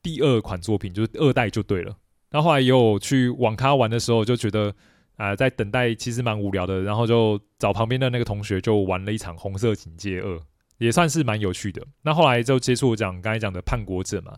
[0.04, 1.96] 第二款作品，就是二代就对了。
[2.30, 4.74] 然后后来也有去网咖玩的时候，就觉得
[5.16, 10.36] 啊、在等待其实蛮无聊的，然后就找旁边的那个同学就玩了一场《红色警戒二》，
[10.78, 11.82] 也算是蛮有趣的。
[12.04, 14.34] 那后来就接触讲刚才讲的叛国者嘛，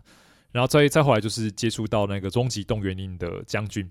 [0.52, 3.90] 然后再再后来就是接触到那个《终极动员令》的将军。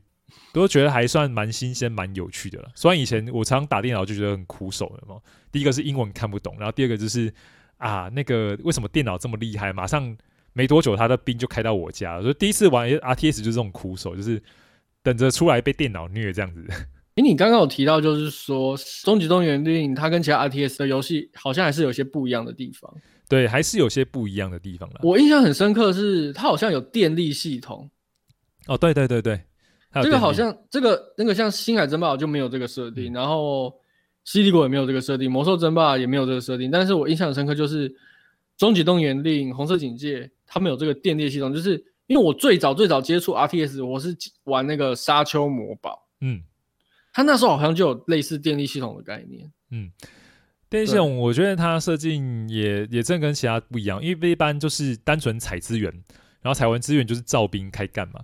[0.54, 2.70] 都觉得还算蛮新鲜、蛮有趣的了。
[2.76, 5.20] 虽然以前我常常打电脑就觉得很苦手的嘛。
[5.52, 7.34] 第一个是英文看不懂，然后第二个就是
[7.78, 9.72] 啊，那个为什么电脑这么厉害？
[9.72, 10.16] 马上
[10.54, 12.22] 没多久，他的兵就开到我家了。
[12.22, 14.42] 所以第一次玩 RTS 就是这种苦手，就是
[15.04, 16.66] 等着出来被电脑虐这样子。
[17.16, 22.94] 诶，你刚刚有提到，就是说《终极动员令》它跟其他 RTS 的游戏好像还是有些不一样的地方。
[23.28, 25.00] 对，还是有些不一样的地方了。
[25.02, 27.90] 我印象很深刻是它好像有电力系统。
[28.68, 29.42] 哦，对对对对。
[29.94, 33.74] 这个好像这个那个像星海争霸就没有这个设定，嗯、然后
[34.26, 36.70] 西帝国也没有这个设定，魔兽争霸也没有这个设定。
[36.70, 37.92] 但是我印象深刻就是
[38.58, 41.54] 终极动员令、红色警戒，他们有这个电力系统。
[41.54, 46.42] 就是因为我最早最早接触 RTS，我是玩那个沙丘魔堡，嗯，
[47.14, 49.90] 他那时候好像就有类似电力系统的概念，嗯，
[50.70, 55.92] 电力系统我觉得它设计也也真跟其他不一样，因为一般就是单纯采资源，
[56.42, 58.20] 然后采完资源就是造兵开干嘛。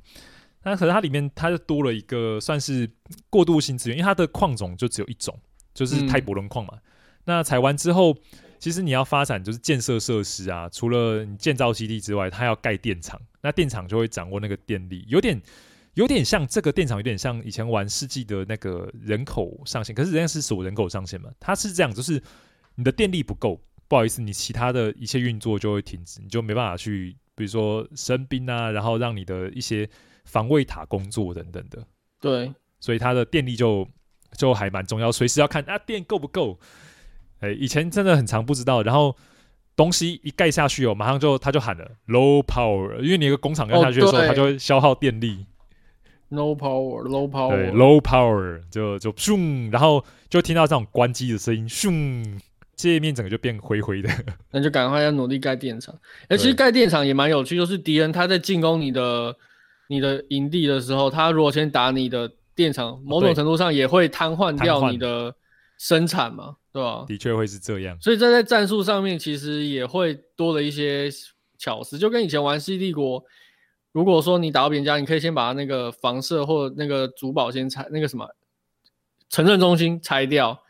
[0.64, 2.90] 那可是它里面它就多了一个算是
[3.30, 5.38] 过渡性资源，因为它的矿种就只有一种，
[5.74, 6.74] 就是泰伯伦矿嘛。
[6.76, 6.82] 嗯、
[7.26, 8.18] 那采完之后，
[8.60, 15.42] 其实你要发展就是建设设施啊，除了你建造基地之外，它要盖电厂，那电厂就会掌握那个电力，有点
[15.96, 22.24] 有点像这个电厂，有点像以前玩世纪的那个人口上限，可是人家是锁人口上限嘛，它是这样，就是
[22.76, 29.90] 你的电力不够，不好意思，你其他的一切运作就会停止，你就没办法去，比如说生兵啊，然后让你的一些。
[30.24, 31.86] 防卫塔工作等等的，
[32.20, 33.88] 对，所以它的电力就
[34.38, 36.58] 就还蛮重要，随时要看啊电够不够。
[37.40, 39.16] 哎、欸，以前真的很常不知道，然后
[39.76, 45.46] 东西一盖下去哦，马上就他就喊了 low power，因为你一个工厂盖下去的时候，它、哦、就会消耗电力。
[46.32, 52.40] low power，low power，对，low power 就就咻，然后就听到这种关机的声音，咻，
[52.76, 54.10] 界面整个就变灰灰的。
[54.52, 55.94] 那就赶快要努力盖电厂。
[56.24, 59.36] 哎、欸，其实盖电厂也蛮有趣，就是敌人他在进攻你的。
[59.88, 65.36] 你的营地的时候，他如果先打你的电厂，某种程度上也会瘫痪掉你的
[65.78, 67.06] 生产嘛，对吧？
[67.08, 67.98] 的确会是这样。
[68.00, 71.10] 所以这在战术上面其实也会多了一些
[71.58, 73.22] 巧思，就跟以前玩《世纪帝国》，
[73.92, 78.28] 如果说你打到别人家，你可以先把那个房舍或那个主堡先拆，那个什么
[79.30, 80.64] 城镇中心拆掉，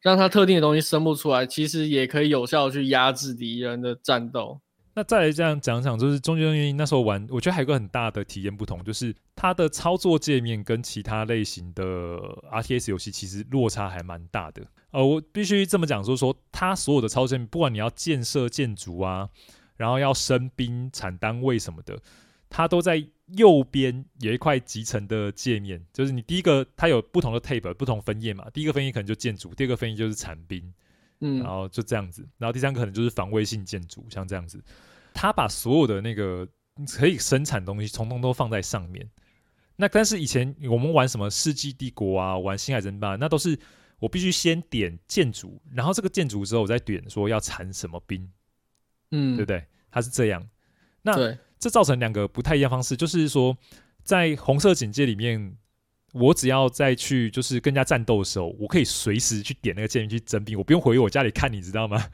[0.00, 4.60] 让它特定的东西生不出来，其实也可以有效去压制敌人的战斗。
[4.94, 11.84] 那再来这样讲讲，就是终极动员令那时候玩，我觉得还有个很大的体验不同，就是它的操作界面跟其他类型的
[12.50, 14.66] RTS 游戏其实落差还蛮大的。
[14.90, 19.28] 呃，我必须这么讲，说说它所有的操作界面，不管你要建设建筑啊，
[19.76, 22.02] 然后要升兵、产单位什么的，
[22.48, 30.74] 它都在右边有一块集成的界面，就是你第一个它有不同的 tab 不同分页嘛，第一个分页可能就建筑，第二个分页就是产兵。
[31.20, 34.62] 嗯，然后就这样子，然后第三个可能就是防卫性建筑，像这样子，
[35.12, 36.46] 他把所有的那个
[36.98, 39.08] 可以生产东西，通通都放在上面。
[39.76, 43.58] 那但是以前我们玩什么世纪帝国啊，玩星海争霸，那都是
[43.98, 48.30] 我必须先点建筑，然后这个建筑之后，我再点说要产什么兵，
[49.10, 49.64] 嗯，对不对？
[49.90, 50.46] 它是这样。
[51.02, 53.56] 那这造成两个不太一样方式，就是说
[54.02, 55.56] 在红色警戒里面。
[56.12, 62.04] 我只要再去就是跟人家战斗的时候，我可以随时去点那个键去征兵，我不用回我家里看，你知道吗？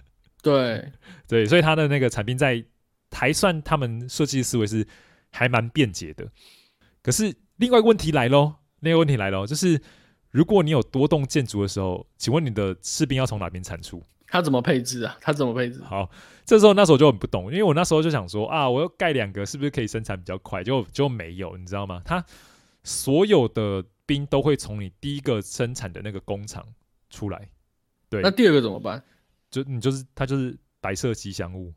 [0.42, 0.92] 对
[1.26, 2.62] 对，所以他的那个产品在
[3.10, 4.86] 还算他们设计思维是
[5.30, 6.28] 还蛮便捷的。
[7.02, 9.80] 可是另外一个问题来喽，另外一个问题来喽，就是
[10.30, 14.02] 如果你有多栋建筑的时候，请问你的士兵要从哪边产出？
[14.28, 15.16] 他怎么配置啊？
[15.20, 15.80] 他怎么配置？
[15.82, 16.10] 好，
[16.44, 20.62] 这时候那时候就很不懂，因为我那时候就想说啊，我要盖两个，是不是可以生产比较快？
[20.62, 22.02] 就就没有，你知道吗？
[22.04, 22.22] 他。
[22.86, 26.64] 所有的兵都会从你第一个生产的那个工厂
[27.10, 27.50] 出来，
[28.08, 28.22] 对。
[28.22, 29.02] 那第二个怎么办？
[29.50, 31.74] 就你就是它就是白色吉祥物。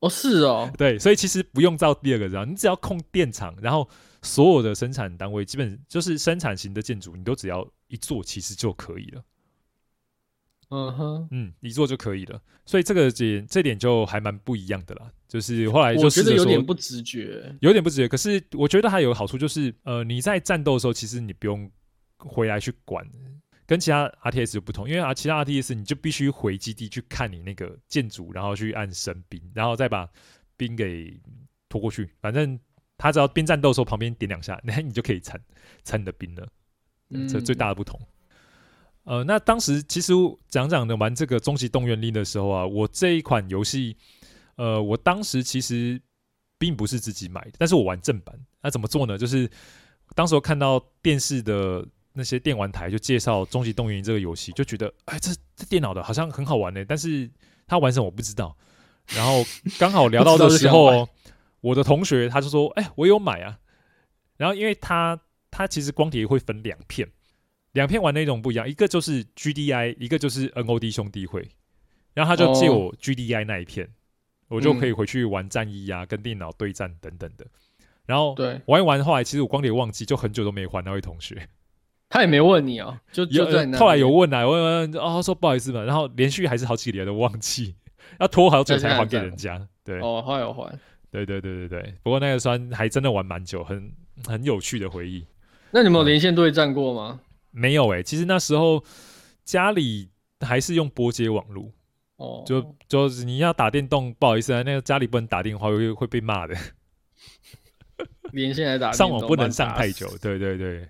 [0.00, 0.68] 哦，是哦。
[0.76, 3.88] 对，所以其实不用造第二个，然后你只要控电厂，然后
[4.20, 9.24] 所有的生产单位基本就是生产型的建筑，你都只要一做，其实就可以了。
[10.68, 15.10] 嗯哼，嗯，一做就可以了，所以这个点这点就还蛮不一样的啦。
[15.28, 18.08] 就是后来就觉得有点不直觉，有点不直觉。
[18.08, 21.70] 可是我觉得它有个好处，就是呃，你在战斗的时候，其实你不用
[22.18, 23.04] 回来去管，
[23.66, 24.88] 跟其他 RTS 就不同。
[24.88, 30.08] 因为啊，其他 RTS 你就必须回基地去看你那个建筑，然后去按升兵，然后再把
[30.56, 31.20] 兵给
[31.68, 32.10] 拖过去。
[32.20, 32.58] 反正
[32.96, 35.40] 他只要边战斗的时候旁边点两下， 那你就可以产
[35.84, 36.48] 产你的兵了。
[37.10, 38.00] 嗯，这最大的不同。
[39.06, 40.12] 呃，那当时其实
[40.48, 43.96] 讲讲的玩这个终极动员令的时候啊，我这一款游戏，
[44.56, 46.00] 呃，我当时其实
[46.58, 48.34] 并不是自己买的，但是我玩正版。
[48.60, 49.16] 那怎么做呢？
[49.16, 49.48] 就是
[50.16, 56.84] 当时我看到电视的那些电玩台就介绍《终极动员》这个游戏，就觉得哎，这这电脑的好像很好玩呢。
[56.84, 57.30] 但是
[57.68, 58.56] 它玩什么我不知道。
[59.14, 59.44] 然后
[59.78, 61.08] 刚好聊到的时候，
[61.62, 63.58] 我的同学他就说：“哎，我有买啊。”
[64.36, 65.16] 然后因为他
[65.48, 67.08] 他其实光碟会分两片，
[67.76, 71.46] 两片玩内容不一样，一个就是 GDI，一个就是 NOD 兄弟会。
[72.14, 73.86] 然后他就借我 GDI 那一片，
[74.48, 77.46] 哦、我就可以回去玩战役啊，嗯、跟电脑对战等等的。
[78.06, 78.34] 然后
[78.64, 81.46] 玩一玩，后来其实我光碟忘记，就很久都没还那位同学。
[82.08, 83.76] 他也没问你哦，就就在那。
[83.76, 85.82] 后来有问来、啊、问问哦，他说不好意思嘛。
[85.82, 87.74] 然后连续还是好几年都忘记，
[88.18, 89.68] 要拖好久才还给人家。
[89.84, 90.78] 对哦，后来有还。
[91.10, 93.92] 对对对对对，不过那个算还真的玩蛮久，很
[94.24, 95.26] 很有趣的回忆。
[95.72, 97.20] 那你们有连线对战过吗？
[97.20, 97.25] 嗯、
[97.56, 98.84] 没有哎、欸，其实那时候
[99.44, 101.72] 家里还是用拨接网络。
[102.16, 106.54] 哦，就就是你要打电动，不好意思啊，那个家里不能打电话，会会被骂的。
[108.32, 110.06] 连线来打，上网不能上太久。
[110.18, 110.88] 对对对，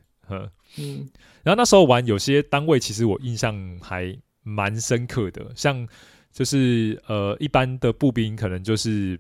[0.79, 1.09] 嗯。
[1.43, 5.87] 然后那时候玩有些单位，其实我印象还蛮深刻的，像
[6.33, 9.19] 就是呃一般的步兵，可能就是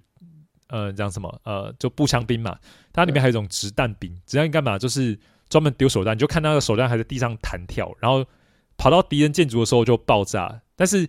[0.69, 2.59] 呃讲什么呃就步枪兵嘛，
[2.93, 4.79] 它里面还有一种直弹兵，实弹干嘛？
[4.79, 8.25] 就是专门丢手弹，你就看那个手弹还在地上弹跳，然后
[8.77, 11.09] 跑到敌人建筑的时候就爆炸，但是。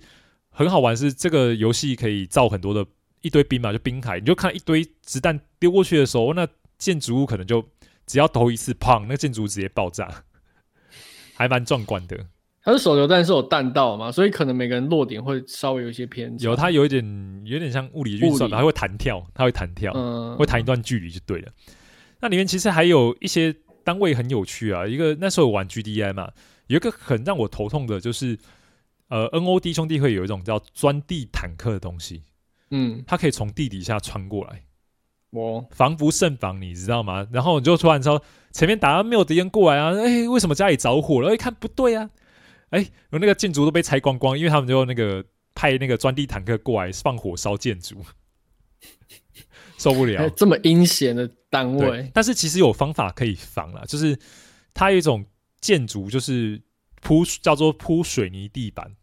[0.50, 2.84] 很好玩，是这个游戏可以造很多的
[3.22, 6.48] 一堆兵嘛，就兵海，你就看一堆子弹丢过去的时候，那
[6.80, 7.64] 建筑物可能就
[8.08, 10.24] 只要投一次，砰，那建筑物直接爆炸，
[11.36, 12.18] 还蛮壮观的。
[12.64, 16.46] 它是手榴弹，是有弹道嘛，所以可能每个人落点会稍微有一些偏差。
[16.46, 17.06] 有，它有一点
[17.46, 21.52] 有点像物理运算，它会弹跳，它会弹跳，嗯，会弹一段距离就对了。
[22.20, 23.56] 那里面其实还有一些
[23.88, 26.30] 单位很有趣啊，一个那时候玩 GDI 嘛，
[26.68, 28.38] 有一个很让我头痛的就是。
[29.10, 32.24] 呃，NOD 兄弟会有一种叫钻地坦克的东西，
[32.72, 34.64] 嗯，它可以从地底下穿过来，
[35.30, 37.26] 我防不胜防，你知道吗？
[37.32, 38.22] 然后你就突然说
[38.52, 41.34] 前面打到没有敌人过来啊，哎、欸，为什么家里着火了？
[41.34, 42.10] 一看不对啊，
[42.72, 45.24] 哎、我，那个建筑都被拆光光，因为他们就那个
[45.56, 48.04] 派那个钻地坦克过来放火烧建筑，
[49.78, 52.12] 受不了， 这么阴险的单位。
[52.14, 54.18] 但是其实有方法可以防了，就是
[54.74, 55.26] 它有一种
[55.60, 56.62] 建筑就是。
[57.00, 58.96] 铺叫做铺水泥地板，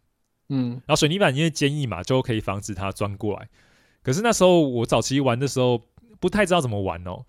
[0.49, 3.47] 嗯，然后水泥板因为坚硬嘛，就可以防止它钻过来。
[4.03, 5.81] 可是那时候我早期玩的时候，
[6.19, 7.25] 不太知道怎么玩哦。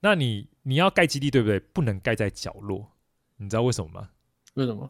[0.00, 1.58] 那你你要盖基地对不对？
[1.58, 2.92] 不能盖在角落，
[3.36, 4.08] 你知道为什么吗？
[4.54, 4.88] 为什么？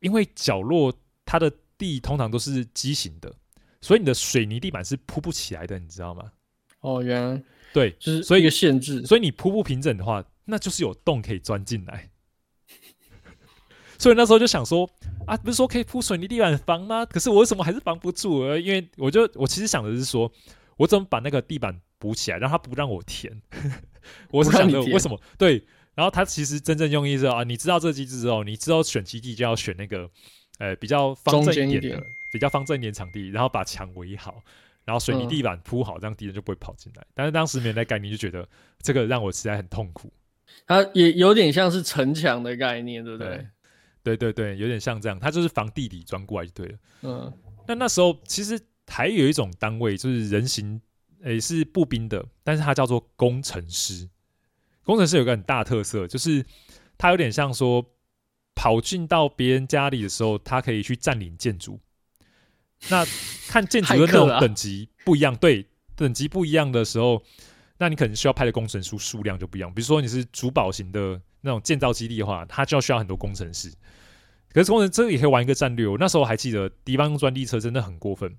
[0.00, 0.92] 因为角落
[1.26, 3.32] 它的地通常都是畸形的，
[3.82, 6.32] 所以你的水泥地板是铺不起来的，你知道吗？
[6.80, 9.04] 哦，原来对，就是所以一个限制。
[9.04, 12.10] 所以你铺不平整的话，那就是有洞可以钻进来。
[13.98, 14.88] 所以那时候就想说
[15.26, 17.04] 啊，不是说可以铺水泥地板防吗？
[17.04, 18.56] 可是我为什么还是防不住？
[18.56, 20.30] 因为我就我其实想的是说，
[20.76, 23.42] 我怎么把那个地板补起来，让它不让我填？
[24.30, 25.20] 我是想着为什么？
[25.36, 25.62] 对，
[25.94, 30.08] 然后他其实真正用意是啊，你知道这机制之后，你知道选基地就要选那个
[30.58, 34.40] 呃比较方正一点的，比较方正一点场地，然后把墙围好，
[34.88, 37.06] 然后水泥地板铺好，这样敌人就不会跑进来。
[37.12, 38.48] 但是当时没那概念，就觉得
[38.80, 40.10] 这个让我实在很痛苦。
[40.66, 43.46] 它也有点像是城墙的概念，对不对？
[44.02, 46.78] 对对对对，有点像这样，它就是防地底钻过来就对了。
[47.02, 47.32] 嗯，
[47.66, 50.80] 那那时候其实还有一种单位，就是人形，
[51.22, 54.08] 诶，是步兵的，但是它叫做工程师。
[54.84, 56.42] 工程师有个很大特色，就是
[56.96, 57.84] 它有点像说
[58.54, 61.78] 跑进到别人家里的时候，它可以去占领建筑。
[62.90, 63.04] 那
[63.48, 67.22] 看建筑的那种等级不一样，对，等级不一样的时候，
[67.78, 69.72] 那你可能需要派的工程师数量就不一样。
[69.72, 71.20] 比如说你是主堡型的。
[71.40, 73.72] 那种建造基地的话，它就要需要很多工程师。
[74.52, 75.86] 可是工程这也可以玩一个战略。
[75.86, 78.36] 我那时候还记得，敌方用钻地车真的很过分，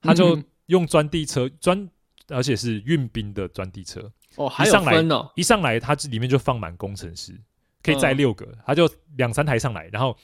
[0.00, 1.88] 他就用钻地车钻，
[2.26, 4.10] 而且是运兵的钻地车。
[4.34, 5.30] 哦，还有分哦！
[5.36, 7.32] 一上来，它里面就放满工程师，
[7.80, 10.18] 可以载六个，他就两三台上来，然后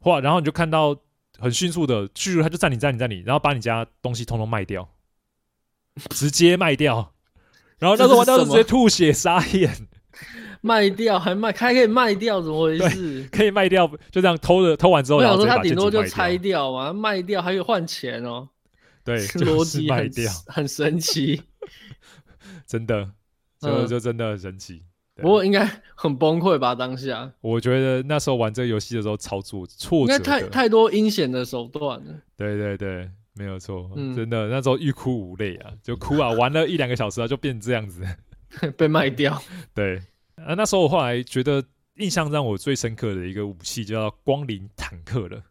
[0.00, 0.94] 哇，然后你就看到
[1.38, 4.88] 很迅速的，巨鹿他就占领占领占领，然后把你家东西通通卖掉，
[6.10, 7.12] 直接卖掉。
[7.78, 9.88] 然后那时候玩到直接吐血傻眼。
[10.62, 13.28] 卖掉还卖，还可以卖掉，怎么回事？
[13.30, 18.48] 可以卖掉，就这样偷了，偷完之后，我想说他顶多就拆掉嘛，卖掉还可以换钱哦。
[19.04, 21.40] 对， 逻辑卖掉很神奇，
[22.66, 23.08] 真的，
[23.60, 24.82] 就就真的很神奇。
[25.22, 26.74] 不过应该很崩溃吧？
[26.74, 32.14] 当下，我觉得那时候玩这个游戏的时候，操作挫折，应该太太多阴险的手段了。
[32.36, 38.04] 对对对，没有错，真的那时候欲哭无泪啊，就哭啊，玩了一两个小时啊，就变这样子，
[38.76, 39.40] 被卖掉。
[39.74, 40.02] 对。
[40.36, 41.64] 啊，那时候我后来觉得
[41.94, 45.42] 印象让我最深刻的一个武器就叫光灵坦克了。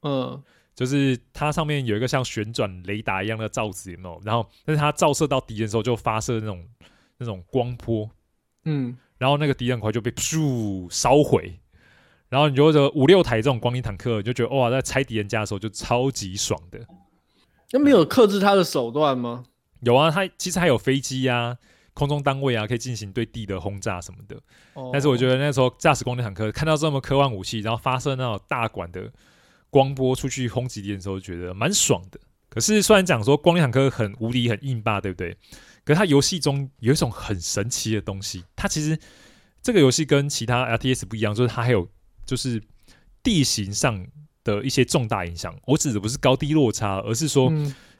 [0.00, 0.42] 嗯，
[0.74, 4.18] 就是它上面有一个像旋转雷达一样的罩子，有没有？
[4.24, 6.66] 然后，但是它照射到敌人的时候，就发射那种
[7.18, 8.08] 那种光波，
[8.64, 11.60] 嗯，然后那个敌人很快就被咻烧毁，
[12.28, 16.80] 然后你就这五六台这种光灵坦克，你就觉得哇，在拆敌人家的时候就超级爽的。
[17.72, 19.44] 那没有克制它的手段吗？
[19.80, 21.56] 有啊，它其实还有飞机啊、
[21.92, 24.36] 空中单位啊，可以进行对地的轰炸什么的。
[24.74, 29.10] 哦，但是我觉得那时候驾驶光灵坦克看到这么科幻武器，然后发射那种大管的。
[29.70, 32.20] 光波出去轰击敌人的时候，觉得蛮爽的。
[32.48, 35.36] 可是虽然讲说光灵坦克很无敌、很硬霸，对不对？
[35.84, 38.44] 可是它游戏中有一种很神奇的东西。
[38.56, 38.98] 它其实
[39.62, 41.88] 这个游戏跟其他 RTS 不一样，就是它还有
[42.24, 42.62] 就是
[43.22, 44.06] 地形上
[44.42, 45.54] 的一些重大影响。
[45.66, 47.52] 我指的不是高低落差，而是说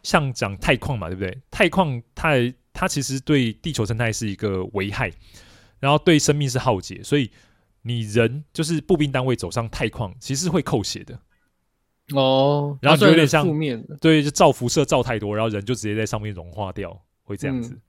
[0.03, 1.39] 像讲钛矿嘛，对不对？
[1.51, 2.30] 钛矿它
[2.72, 5.11] 它其实对地球生态是一个危害，
[5.78, 7.30] 然后对生命是浩劫，所以
[7.82, 11.18] 你人就是步兵单位走上钛矿，其实会扣血的。
[12.14, 17.75] 哦，然后就有点像负面的，对，就照辐射照太多，然后人就直接在上面融化掉，会这样子。
[17.75, 17.81] 嗯、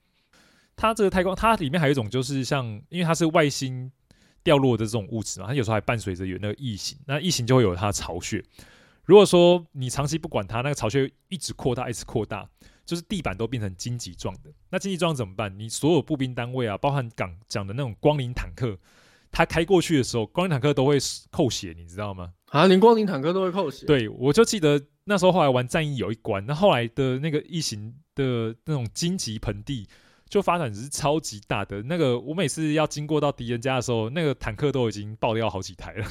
[0.74, 3.90] 它这个太空，它里面还有一种就是像，因为它是外星
[4.42, 8.42] 掉落的这种物质嘛，它有时候还伴随着有那个异形，那异形就会有它的巢穴。
[9.04, 12.48] 如果说你长期不管它，那个巢穴一直扩大，一直扩大，
[12.84, 14.50] 就是地板都变成荆棘状的。
[14.68, 15.56] 那荆棘状怎么办？
[15.56, 18.76] 你所有步兵单位啊，包含港讲的那种光灵坦克，
[19.30, 20.98] 它开过去的时候，光灵坦克都会
[21.30, 22.32] 扣血，你知道吗？
[22.46, 23.86] 啊，连光灵坦克都会扣血。
[23.86, 29.88] 对，我就记得那时候后来玩战役有一关，那后来的那个异形的那种荆棘盆地
[30.28, 31.80] 就发展是超级大的。
[31.84, 36.04] 那个我每次要经过到敌人家的时候，那个坦克都已经爆掉好几台了。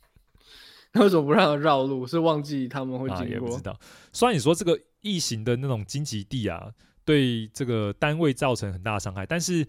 [0.92, 2.06] 那为什么不让他绕路？
[2.06, 3.24] 是忘记他们会经过？
[3.24, 3.78] 啊、也不知道。
[4.14, 6.72] 虽然你说这个异形的那种荆棘地啊，
[7.04, 9.66] 对这个单位造成很大的伤害，但是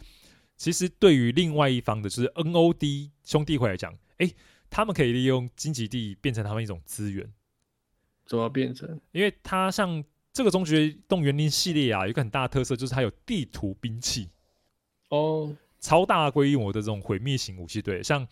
[0.56, 4.36] 其实对于另外一方的，就是 NOD 兄弟会来讲，哎、欸。
[4.70, 7.26] 他们可以利用荆棘地变成他们一种资源，
[8.26, 9.00] 怎么变成？
[9.14, 10.04] 因为它像
[10.38, 14.30] 这个终极动员令系列啊，有一个很大的特色就是它有地图兵器
[15.10, 17.82] 哦，超大规模的这种毁灭型武器。
[17.82, 18.28] 对，像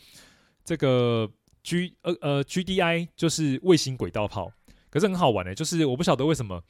[0.63, 1.27] 这个
[1.63, 4.51] G 呃呃 GDI 就是卫星轨道炮，
[4.91, 6.63] 可是很好玩的、欸，就是我不晓得为什么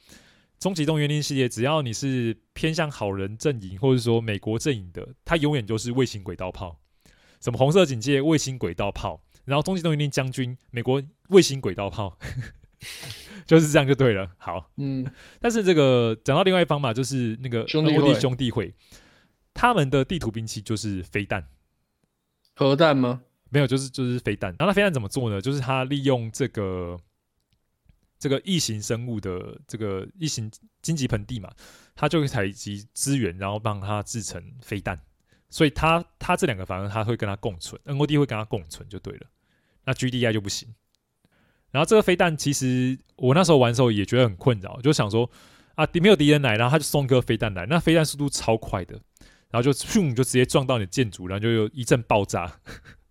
[0.58, 6.80] 终极动员令系列，只要你是偏向好人阵营或者说美国阵营的，它永远就是卫星轨道炮，
[7.42, 9.20] 什么红色警戒卫星轨道炮。
[9.44, 12.18] 然后终极动员令将军，美国卫星轨道炮，
[13.44, 14.30] 就是这样就对了。
[14.38, 15.04] 好，嗯，
[15.40, 18.74] 但是这个讲到另外一方嘛，就是那个兄弟会，兄弟会，
[19.52, 21.46] 他们的地图兵器就是飞弹，
[22.54, 23.22] 核弹吗？
[23.50, 24.50] 没有，就是就是飞弹。
[24.58, 25.40] 然后那飞弹怎么做呢？
[25.40, 26.98] 就是他利用这个
[28.18, 30.50] 这个异形生物的这个异形
[30.82, 31.50] 荆棘盆地嘛，
[31.94, 34.98] 他就会采集资源，然后帮他制成飞弹。
[35.48, 39.26] 所以他他这两个反而他会跟他共存，NOD 会跟他共存就对了。
[39.84, 40.74] 那 GDI 就不行。
[41.76, 45.30] 然后这个飞弹其实我那时候玩的时候也觉得很困扰，就想说
[45.74, 48.94] 啊，敌没有敌人来，然后他就送个飞弹来，那飞弹速度超快的，
[49.50, 52.50] 然后就咻就直接撞到你的建筑，然后就有一阵爆炸，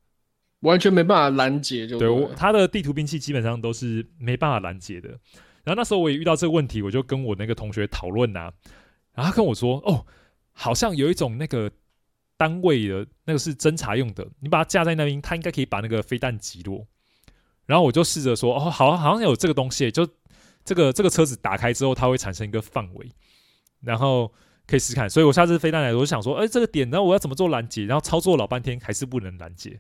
[0.62, 2.08] 完全没办法拦截就对。
[2.08, 5.10] 对，我他的地图兵器基本上都是没办法拦截的。
[5.64, 8.52] 然后那时候我也遇到这个问题，我就跟我那个同学讨论呐，
[9.14, 10.08] 然后他跟我说哦，
[10.54, 11.72] 好像有一种那个。
[12.38, 16.86] 单位的那个是侦察用的，你把它架在那边，它应该可以把那个飞弹击落。
[17.66, 20.08] 然后我就试着说，哦，好，好像有这个东西，就
[20.64, 23.12] 这个这个车子打开之后，它会产生一个范围，
[23.82, 24.32] 然后
[24.68, 25.10] 可以试试看。
[25.10, 27.86] 所以我下次飞弹来，我就想说，哎，这个点，然后我要怎么做拦截？
[27.86, 29.80] 然后操作老半天还是不能拦截。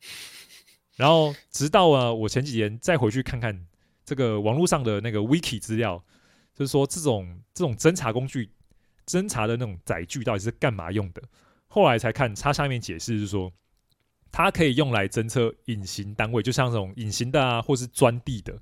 [0.96, 3.66] 然后直到啊，我前几天再回去看看
[4.04, 6.02] 这个网络上的那个 wiki 资料，
[6.54, 8.50] 就是说这种这种侦查工具、
[9.06, 11.22] 侦查的那种载具到底是干嘛用的？
[11.68, 13.52] 后来才看，它下面解释是说，
[14.30, 18.56] 它可以用来侦测隐形单位，就像这种隐形的啊，或是钻地的，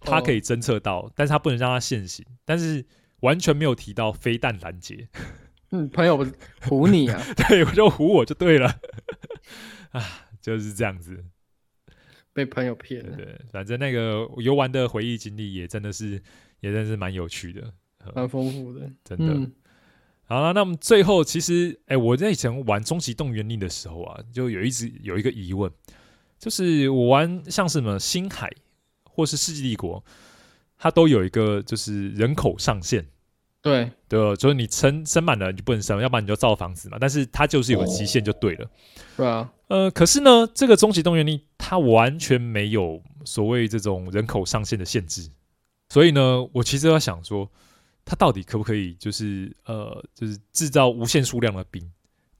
[0.00, 2.84] 它可以侦测到，哦、但是它不能让它现形，但是
[3.20, 5.08] 完全没有提到飞弹拦截。
[5.70, 6.32] 嗯，朋友不是
[6.62, 7.22] 唬你啊？
[7.48, 8.80] 对，我就唬我就对了。
[9.92, 11.24] 啊，就是这样子，
[12.32, 13.16] 被朋友骗了。
[13.16, 16.22] 对，反正那个游玩的回忆经历也真的是，
[16.60, 17.72] 也真的是蛮有趣的，
[18.14, 19.32] 蛮丰富的，真的。
[19.32, 19.52] 嗯
[20.32, 25.70] 好了，那么最后其实，哎、欸，我在以前玩终极动员令的时候啊，就有一直有一个疑问，
[26.38, 28.50] 就是我玩像什么星海
[29.04, 30.02] 或是世纪帝国，
[30.78, 33.04] 它都有一个就是人口上限，
[33.60, 36.96] 对对，就是你生生满了你就不能生，要不然你就造房子嘛。
[36.98, 38.70] 但是它就是有个极限就对了，
[39.18, 45.28] 对啊，呃，可是呢，这个终极动员令它完全没有所谓这种人口上限的限制，
[45.90, 47.50] 所以呢，我其实要想说。
[48.04, 51.82] 他到底可不可以，就是呃，就是制造无限数量的兵，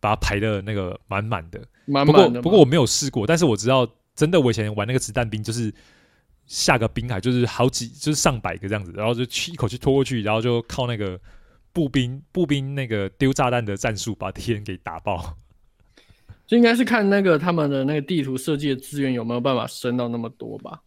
[0.01, 1.61] 把它排的那个满满的？
[1.87, 2.41] 满满的。
[2.41, 5.73] 不过，不过我没有试过，但是我知道，真的，我以前玩那个子弹兵，就是
[6.47, 11.19] 下个冰海，就是好几就是上百个这样子，然后就去一口气拖过去，然后就靠那个
[11.73, 15.37] 步兵步兵那个丢炸弹的战术把敌人给打爆。
[16.45, 20.83] 就应该是看那个他们的那个地图设计的资源有没有办法升到那么多吧。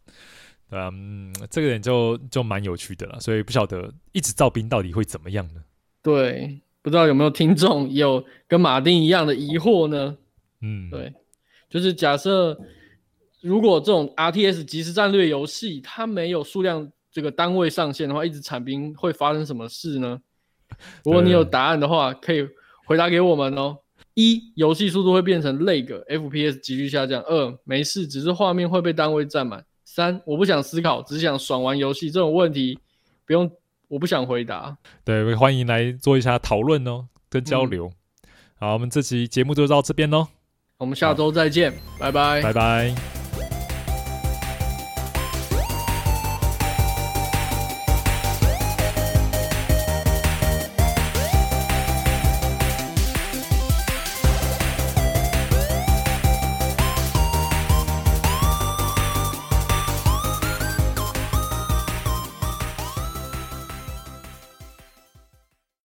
[0.69, 5.63] 对啊，嗯，这个点就就蛮有趣的了，所以不晓得一直造兵到底会怎么样呢？
[6.01, 10.17] 对，不知道有没有听众有跟马丁一样的疑惑呢？
[10.61, 11.13] 嗯，对，
[11.69, 12.59] 就是假设
[13.41, 20.19] 如果这种 RTS 即时战略游戏它没有数量这个单位上限的话，一直产兵会发生什么事呢？
[21.05, 22.47] 如果你有答案的话，可以
[22.85, 23.77] 回答给我们哦。
[24.15, 27.21] 一，游戏速度会变成 lag，FPS 急剧下降。
[27.23, 29.63] 二，没事，只是画面会被单位占满。
[29.95, 32.11] 三，我不想思考，只想爽玩游戏。
[32.11, 32.77] 这种问题
[33.25, 33.49] 不用，
[33.87, 34.77] 我不想回答。
[35.05, 37.85] 对，欢迎来做一下讨论哦，跟交流。
[37.87, 38.29] 嗯、
[38.59, 40.27] 好，我们这期节目就到这边喽，
[40.79, 43.24] 我们下周再见，拜拜，拜拜。